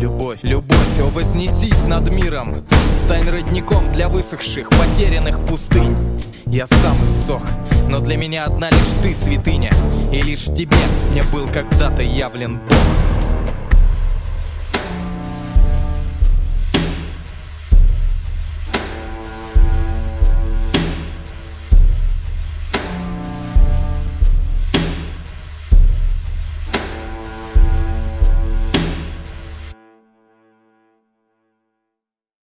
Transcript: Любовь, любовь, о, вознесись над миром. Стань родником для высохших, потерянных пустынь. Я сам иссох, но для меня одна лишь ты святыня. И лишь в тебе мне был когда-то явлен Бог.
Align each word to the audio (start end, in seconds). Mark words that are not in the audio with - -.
Любовь, 0.00 0.38
любовь, 0.44 0.98
о, 0.98 1.10
вознесись 1.10 1.84
над 1.86 2.10
миром. 2.10 2.64
Стань 3.04 3.28
родником 3.28 3.92
для 3.92 4.08
высохших, 4.08 4.70
потерянных 4.70 5.44
пустынь. 5.44 5.94
Я 6.46 6.66
сам 6.66 6.96
иссох, 7.04 7.42
но 7.90 8.00
для 8.00 8.16
меня 8.16 8.46
одна 8.46 8.70
лишь 8.70 8.94
ты 9.02 9.14
святыня. 9.14 9.70
И 10.10 10.22
лишь 10.22 10.46
в 10.46 10.54
тебе 10.54 10.78
мне 11.10 11.22
был 11.24 11.46
когда-то 11.48 12.00
явлен 12.00 12.60
Бог. 12.66 13.09